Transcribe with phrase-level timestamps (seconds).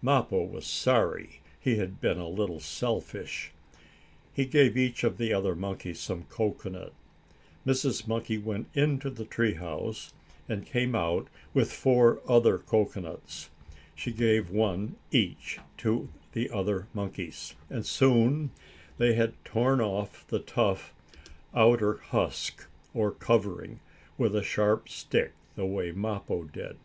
[0.00, 3.52] Mappo was sorry he had been a little selfish.
[4.32, 6.94] He gave each of the other monkeys some cocoanut.
[7.66, 8.08] Mrs.
[8.08, 10.14] Monkey went into the tree house
[10.48, 13.50] and came out with four other cocoanuts.
[13.94, 18.52] She gave one each to the other monkeys, and soon
[18.96, 20.94] they had torn off the tough,
[21.54, 23.80] outer husk, or covering,
[24.16, 26.78] with a sharp stick, the way Mappo did.